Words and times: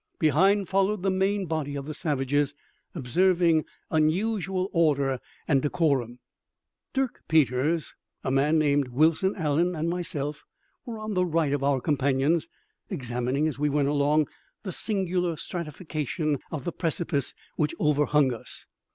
Behind 0.17 0.67
followed 0.67 1.03
the 1.03 1.11
main 1.11 1.45
body 1.45 1.75
of 1.75 1.85
the 1.85 1.93
savages, 1.93 2.55
observing 2.95 3.65
unusual 3.91 4.67
order 4.73 5.19
and 5.47 5.61
decorum. 5.61 6.17
Dirk 6.91 7.21
Peters, 7.27 7.93
a 8.23 8.31
man 8.31 8.57
named 8.57 8.87
Wilson 8.87 9.35
Allen, 9.35 9.75
and 9.75 9.91
myself 9.91 10.43
were 10.87 10.97
on 10.97 11.13
the 11.13 11.23
right 11.27 11.53
of 11.53 11.63
our 11.63 11.79
companions, 11.79 12.47
examining, 12.89 13.47
as 13.47 13.59
we 13.59 13.69
went 13.69 13.89
along, 13.89 14.27
the 14.63 14.71
singular 14.71 15.35
stratification 15.37 16.39
of 16.49 16.63
the 16.63 16.71
precipice 16.73 17.35
which 17.55 17.75
overhung 17.79 18.33
us. 18.33 18.65